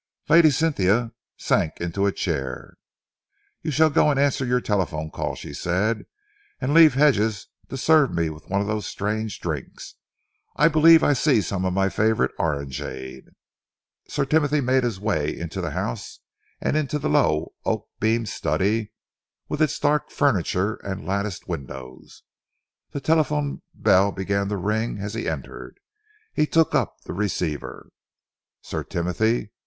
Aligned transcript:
Lady 0.29 0.49
Cynthia 0.49 1.11
sank 1.37 1.79
into 1.79 2.07
a 2.07 2.11
chair. 2.11 2.73
"You 3.61 3.69
shall 3.69 3.91
go 3.91 4.09
and 4.09 4.19
answer 4.19 4.43
your 4.43 4.59
telephone 4.59 5.11
call," 5.11 5.35
she 5.35 5.53
said, 5.53 6.07
"and 6.59 6.73
leave 6.73 6.95
Hedges 6.95 7.45
to 7.69 7.77
serve 7.77 8.11
me 8.11 8.31
with 8.31 8.47
one 8.49 8.61
of 8.61 8.67
these 8.67 8.87
strange 8.87 9.39
drinks. 9.39 9.93
I 10.55 10.69
believe 10.69 11.03
I 11.03 11.13
see 11.13 11.39
some 11.39 11.65
of 11.65 11.73
my 11.73 11.87
favourite 11.89 12.31
orangeade." 12.39 13.25
Sir 14.07 14.25
Timothy 14.25 14.59
made 14.59 14.83
his 14.83 14.99
way 14.99 15.37
into 15.37 15.61
the 15.61 15.69
house 15.69 16.17
and 16.59 16.75
into 16.75 16.97
the 16.97 17.07
low, 17.07 17.53
oak 17.63 17.87
beamed 17.99 18.27
study 18.27 18.93
with 19.49 19.61
its 19.61 19.77
dark 19.77 20.09
furniture 20.09 20.77
and 20.81 21.05
latticed 21.05 21.47
windows. 21.47 22.23
The 22.89 23.01
telephone 23.01 23.61
bell 23.75 24.11
began 24.11 24.49
to 24.49 24.57
ring 24.57 24.93
again 24.93 25.05
as 25.05 25.13
he 25.13 25.29
entered. 25.29 25.79
He 26.33 26.47
took 26.47 26.73
up 26.73 27.01
the 27.01 27.13
receiver. 27.13 27.91
"Sir 28.63 28.83
Timothy?" 28.83 29.51